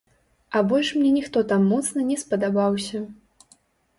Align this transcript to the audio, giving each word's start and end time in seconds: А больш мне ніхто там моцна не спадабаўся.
А 0.59 0.61
больш 0.71 0.87
мне 1.01 1.09
ніхто 1.17 1.43
там 1.51 1.67
моцна 1.73 2.05
не 2.09 2.17
спадабаўся. 2.23 3.03